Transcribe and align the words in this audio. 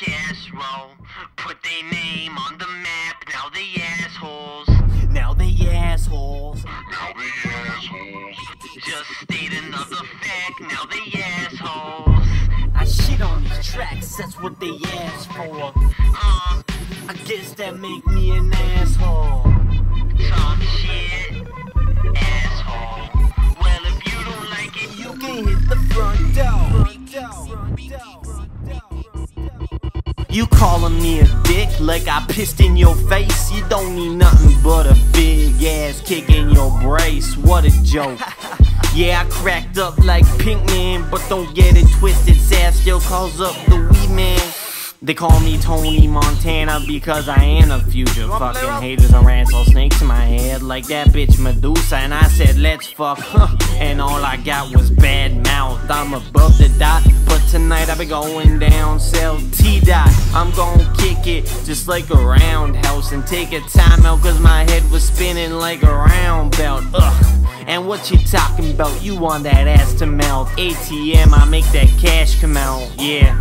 casserole. 0.00 0.92
Put 1.36 1.58
their 1.62 1.90
name 1.90 2.36
on 2.38 2.56
the 2.56 2.66
map, 2.66 3.24
now 3.32 3.50
they 3.52 3.68
assholes. 3.82 4.68
Now 5.10 5.34
they 5.34 5.54
assholes. 5.68 6.64
Now 6.64 7.12
they 7.18 7.50
assholes. 7.50 8.36
Just 8.82 9.10
state 9.22 9.52
another 9.52 10.02
fact, 10.22 10.60
now 10.60 10.84
they 10.86 11.20
assholes. 11.20 12.26
I 12.74 12.84
shit 12.86 13.20
on 13.20 13.44
these 13.44 13.66
tracks, 13.66 14.16
that's 14.16 14.40
what 14.40 14.58
they 14.58 14.78
ask 14.88 15.30
for. 15.32 15.72
Uh, 15.76 16.62
I 17.08 17.14
guess 17.26 17.52
that 17.54 17.78
make 17.78 18.06
me 18.06 18.36
an 18.38 18.52
asshole. 18.52 19.59
You 30.30 30.46
calling 30.46 30.96
me 31.02 31.20
a 31.20 31.26
dick 31.42 31.68
like 31.80 32.06
I 32.06 32.24
pissed 32.28 32.60
in 32.60 32.76
your 32.76 32.94
face? 32.94 33.50
You 33.50 33.66
don't 33.68 33.96
need 33.96 34.14
nothing 34.14 34.56
but 34.62 34.86
a 34.86 34.96
big 35.12 35.60
ass 35.64 36.00
kick 36.00 36.30
in 36.30 36.50
your 36.50 36.70
brace. 36.80 37.36
What 37.36 37.64
a 37.64 37.82
joke. 37.82 38.20
Yeah, 38.92 39.22
I 39.24 39.30
cracked 39.30 39.78
up 39.78 39.96
like 39.98 40.24
Pinkman, 40.42 41.08
but 41.12 41.24
don't 41.28 41.54
get 41.54 41.76
it 41.76 41.86
twisted. 42.00 42.34
Sad 42.34 42.74
still 42.74 42.98
calls 42.98 43.40
up 43.40 43.54
the 43.66 43.76
wee 43.76 44.12
man. 44.12 44.49
They 45.10 45.14
call 45.14 45.40
me 45.40 45.58
Tony 45.58 46.06
Montana 46.06 46.80
because 46.86 47.28
I 47.28 47.42
am 47.42 47.72
a 47.72 47.80
future. 47.80 48.28
Fucking 48.28 48.80
haters 48.80 49.12
are 49.12 49.28
asshole 49.28 49.64
snakes 49.64 50.00
in 50.00 50.06
my 50.06 50.24
head 50.24 50.62
like 50.62 50.86
that 50.86 51.08
bitch 51.08 51.36
Medusa. 51.40 51.96
And 51.96 52.14
I 52.14 52.28
said, 52.28 52.56
let's 52.58 52.86
fuck. 52.92 53.18
And 53.80 54.00
all 54.00 54.24
I 54.24 54.36
got 54.36 54.72
was 54.72 54.88
bad 54.88 55.42
mouth. 55.42 55.80
I'm 55.90 56.14
above 56.14 56.58
the 56.58 56.72
dot, 56.78 57.02
but 57.26 57.40
tonight 57.50 57.90
I 57.90 57.98
be 57.98 58.04
going 58.04 58.60
down. 58.60 59.00
Sell 59.00 59.40
T 59.50 59.80
dot. 59.80 60.10
I'm 60.32 60.52
gon' 60.52 60.78
kick 60.94 61.26
it 61.26 61.44
just 61.64 61.88
like 61.88 62.08
a 62.10 62.14
roundhouse 62.14 63.10
and 63.10 63.26
take 63.26 63.52
a 63.52 63.58
timeout 63.62 64.22
cause 64.22 64.38
my 64.38 64.62
head 64.70 64.88
was 64.92 65.02
spinning 65.08 65.54
like 65.54 65.82
a 65.82 65.92
round 65.92 66.56
belt. 66.56 66.84
Ugh. 66.94 67.46
And 67.66 67.88
what 67.88 68.12
you 68.12 68.18
talking 68.18 68.70
about? 68.70 69.02
You 69.02 69.18
want 69.18 69.42
that 69.42 69.66
ass 69.66 69.92
to 69.94 70.06
melt? 70.06 70.50
ATM, 70.50 71.32
I 71.32 71.44
make 71.46 71.66
that 71.72 71.88
cash 72.00 72.40
come 72.40 72.56
out. 72.56 72.88
Yeah. 72.96 73.34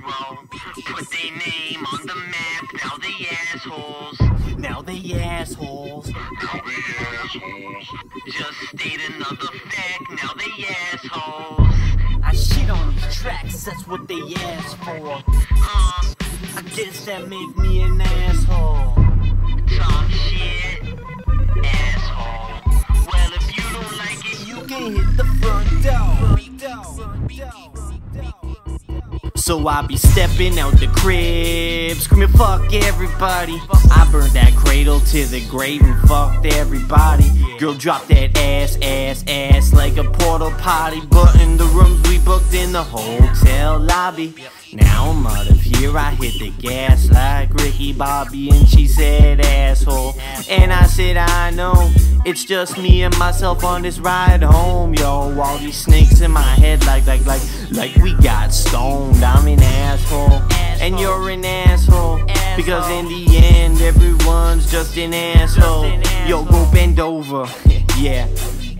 Put 0.00 1.10
their 1.10 1.32
name 1.32 1.84
on 1.92 2.06
the 2.06 2.14
map, 2.14 2.64
now 2.84 2.96
they 2.98 3.26
assholes. 3.26 4.20
Now 4.56 4.80
they 4.80 5.14
assholes. 5.20 6.08
Now 6.08 6.60
they 6.64 6.82
assholes. 7.06 7.86
Just 8.26 8.60
state 8.68 9.00
another 9.10 9.58
fact, 9.70 10.02
now 10.10 10.32
they 10.34 10.64
assholes. 10.92 11.68
I 12.22 12.32
shit 12.32 12.70
on 12.70 12.94
these 12.94 13.16
tracks, 13.16 13.64
that's 13.64 13.86
what 13.88 14.06
they 14.06 14.20
ask 14.36 14.76
for. 14.78 15.08
Uh, 15.08 16.14
I 16.56 16.62
guess 16.76 17.04
that 17.06 17.28
make 17.28 17.56
me 17.56 17.82
an 17.82 18.00
asshole. 18.00 18.94
talk 19.78 20.10
shit, 20.10 20.94
asshole. 21.64 22.62
Well, 23.10 23.32
if 23.34 23.56
you 23.56 23.64
don't 23.72 23.98
like 23.98 24.24
it, 24.24 24.46
You 24.46 24.62
can 24.66 24.94
hit 24.94 25.16
the 25.16 25.24
front 25.40 25.82
door. 25.82 26.38
So 29.48 29.66
I 29.66 29.80
be 29.80 29.96
stepping 29.96 30.58
out 30.58 30.74
the 30.78 30.88
crib, 30.88 31.96
screaming 31.96 32.28
fuck 32.36 32.70
everybody. 32.70 33.58
I 33.90 34.06
burned 34.12 34.32
that 34.32 34.54
cradle 34.54 35.00
to 35.00 35.24
the 35.24 35.42
grave 35.48 35.80
and 35.80 35.98
fucked 36.06 36.44
everybody. 36.44 37.24
Girl, 37.58 37.72
drop 37.72 38.06
that 38.08 38.36
ass, 38.36 38.76
ass, 38.82 39.24
ass 39.26 39.72
like 39.72 39.96
a 39.96 40.04
portal 40.04 40.50
potty. 40.58 41.00
But 41.08 41.34
in 41.40 41.56
the 41.56 41.64
rooms 41.64 42.06
we 42.10 42.18
booked 42.18 42.52
in 42.52 42.72
the 42.72 42.82
hotel 42.82 43.78
lobby. 43.78 44.34
Now 44.74 45.12
I'm 45.12 45.26
out 45.26 45.48
of 45.48 45.58
here, 45.58 45.96
I 45.96 46.10
hit 46.10 46.38
the 46.38 46.50
gas 46.50 47.10
like 47.10 47.54
Ricky 47.54 47.94
Bobby, 47.94 48.50
and 48.50 48.68
she 48.68 48.86
said 48.86 49.40
asshole. 49.40 50.14
And 50.50 50.70
I 50.70 50.84
said, 50.84 51.16
I 51.16 51.48
know, 51.50 51.90
it's 52.26 52.44
just 52.44 52.76
me 52.76 53.02
and 53.02 53.16
myself 53.18 53.64
on 53.64 53.80
this 53.80 53.98
ride 53.98 54.42
home, 54.42 54.92
yo. 54.92 55.40
All 55.40 55.56
these 55.56 55.78
snakes 55.78 56.20
in 56.20 56.32
my 56.32 56.42
head, 56.42 56.84
like, 56.84 57.06
like, 57.06 57.24
like, 57.24 57.40
like 57.70 57.96
we 57.96 58.12
got 58.16 58.52
stoned. 58.52 59.24
I'm 59.24 59.37
an 59.46 59.62
asshole, 59.62 60.42
and 60.80 60.98
you're 60.98 61.30
an 61.30 61.44
asshole. 61.44 62.18
Because 62.56 62.88
in 62.90 63.06
the 63.06 63.36
end, 63.36 63.80
everyone's 63.80 64.70
just 64.70 64.96
an 64.96 65.14
asshole. 65.14 65.86
Yo, 66.26 66.44
go 66.44 66.68
bend 66.72 66.98
over, 66.98 67.46
yeah, 67.96 68.26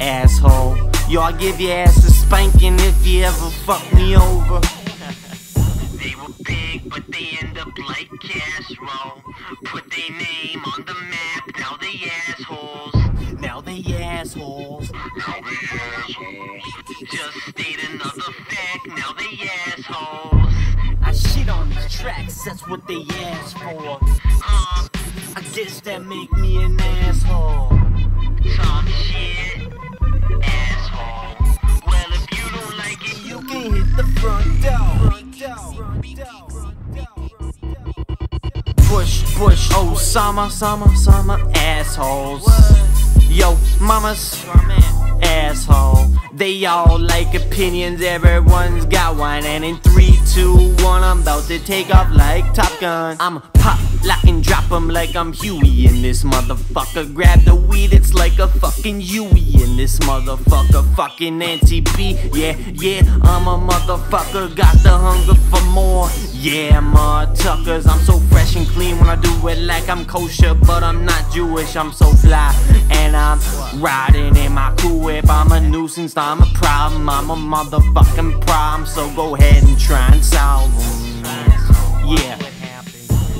asshole. 0.00 0.76
Yo, 1.08 1.20
I'll 1.20 1.36
give 1.36 1.60
your 1.60 1.72
ass 1.72 2.04
a 2.04 2.10
spanking 2.10 2.76
if 2.80 3.06
you 3.06 3.24
ever 3.24 3.50
fuck 3.66 3.92
me 3.94 4.16
over. 4.16 4.60
they 6.02 6.14
were 6.16 6.32
big, 6.44 6.90
but 6.90 7.06
they 7.08 7.38
end 7.40 7.58
up 7.58 7.76
like 7.88 8.10
casserole. 8.20 9.22
Put 9.64 9.90
their 9.90 10.10
name 10.10 10.62
on 10.64 10.84
the 10.84 10.94
map, 10.94 11.58
now 11.58 11.76
they 11.80 12.10
assholes. 12.10 12.94
Now 13.40 13.60
they 13.60 13.82
assholes. 14.02 14.90
Now 14.92 15.40
they 15.40 15.72
assholes. 15.72 16.58
Just 17.10 17.38
another 17.56 18.04
fact, 18.04 18.07
tracks, 22.08 22.44
that's 22.44 22.66
what 22.68 22.86
they 22.86 23.04
ask 23.16 23.56
for. 23.58 23.98
Uh, 24.00 24.88
I 25.36 25.42
guess 25.52 25.80
that 25.82 26.04
make 26.06 26.32
me 26.32 26.64
an 26.64 26.80
asshole. 26.80 27.68
talk 28.56 28.88
shit, 28.88 29.68
asshole. 30.42 31.36
Well, 31.86 32.10
if 32.18 32.24
you 32.32 32.44
don't 32.56 32.78
like 32.78 33.02
it, 33.10 33.18
You 33.24 33.40
can 33.48 33.74
hit 33.74 33.96
the 33.96 34.06
front 34.20 34.62
door. 34.62 34.98
Bush, 38.88 39.22
Bush, 39.36 39.68
Osama, 39.68 40.50
Sama, 40.50 40.96
Sama, 40.96 41.50
assholes. 41.54 42.46
Yo, 43.28 43.58
mamas, 43.80 44.42
asshole. 45.22 46.06
They 46.32 46.64
all 46.66 46.98
like 46.98 47.34
opinions, 47.34 48.00
everyone's 48.02 48.84
got 48.84 49.16
one. 49.16 49.44
And 49.44 49.64
in 49.64 49.76
3, 49.78 50.18
2, 50.34 50.76
1, 50.84 51.02
I'm 51.02 51.22
about 51.22 51.44
to 51.48 51.58
take 51.58 51.92
off 51.94 52.10
like 52.14 52.54
Top 52.54 52.72
Gun. 52.80 53.16
I'm 53.18 53.40
pop, 53.54 53.80
lock, 54.04 54.22
and 54.24 54.42
drop 54.42 54.70
'em 54.70 54.88
like 54.88 55.16
I'm 55.16 55.32
Huey 55.32 55.86
in 55.86 56.02
this 56.02 56.22
motherfucker. 56.22 57.12
Grab 57.12 57.44
the 57.44 57.56
weed, 57.56 57.92
it's 57.92 58.14
like 58.14 58.38
a 58.38 58.46
fucking 58.46 59.00
Huey 59.00 59.62
in 59.62 59.76
this 59.76 59.98
motherfucker. 60.00 60.84
Fucking 60.94 61.38
Nancy 61.38 61.80
B, 61.80 62.16
yeah, 62.32 62.54
yeah, 62.74 63.02
I'm 63.22 63.48
a 63.48 63.58
motherfucker. 63.58 64.54
Got 64.54 64.76
the 64.82 64.90
hunger 64.90 65.34
for 65.50 65.62
more, 65.72 66.08
yeah, 66.40 66.80
motherfuckers. 66.80 67.86
I'm 67.88 68.00
so 68.00 68.18
fresh 68.30 68.56
and 68.56 68.66
clean 68.68 68.98
when 68.98 69.08
I 69.08 69.16
do 69.16 69.48
it 69.48 69.58
like 69.58 69.88
I'm 69.88 70.04
kosher, 70.06 70.54
but 70.54 70.82
I'm 70.82 71.04
not 71.04 71.32
Jewish. 71.32 71.76
I'm 71.76 71.92
so 71.92 72.06
fly, 72.12 72.54
and 72.90 73.16
I'm 73.16 73.38
riding 73.80 74.36
in 74.36 74.52
my 74.52 74.72
cool 74.78 75.00
whip. 75.00 75.28
I'm 75.28 75.52
a 75.52 75.60
nuisance, 75.60 76.16
I'm 76.16 76.42
a 76.42 76.46
problem, 76.54 77.08
I'm 77.08 77.30
a 77.30 77.36
motherfucking 77.36 78.46
problem. 78.46 78.86
So 78.86 79.10
go 79.14 79.34
ahead 79.34 79.62
and 79.64 79.78
try 79.78 80.08
and 80.12 80.24
solve 80.24 80.70
'em. 80.72 81.08
Yeah. 82.16 82.38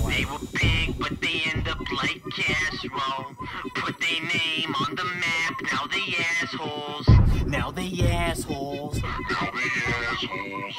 they 0.08 0.24
were 0.24 0.38
big, 0.52 0.98
but 0.98 1.20
they 1.20 1.42
end 1.52 1.68
up 1.68 1.80
like 2.02 2.20
casserole. 2.36 3.34
Put 3.74 3.98
their 4.00 4.20
name 4.22 4.74
on 4.82 4.94
the 4.96 5.04
map, 5.04 5.54
now 5.72 5.86
they 5.86 6.16
assholes. 6.26 7.06
Now 7.46 7.70
they 7.70 7.90
assholes. 8.02 9.00
Now 9.00 9.50
they 9.54 9.70
assholes. 9.94 10.74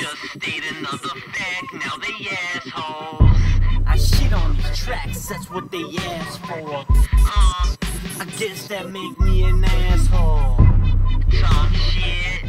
Just 0.00 0.22
state 0.36 0.64
that's 5.32 5.50
what 5.50 5.70
they 5.70 5.82
ask 5.98 6.40
for. 6.42 6.68
Uh, 6.68 7.76
I 8.20 8.26
guess 8.36 8.68
that 8.68 8.90
make 8.90 9.18
me 9.18 9.44
an 9.44 9.64
asshole. 9.64 10.56
talk 11.40 11.72
shit, 11.72 12.41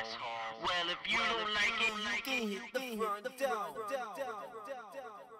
asshole. 0.00 0.62
Well, 0.62 0.86
if 0.90 1.02
you 1.10 1.18
well, 1.18 1.38
don't 1.38 1.50
if 1.50 1.54
like 1.54 2.26
you 2.26 2.42
it, 2.42 2.54
you 2.54 2.60
can 2.72 2.88
hit 2.98 3.24
the 3.24 3.30
front 3.30 3.38
door. 3.38 5.33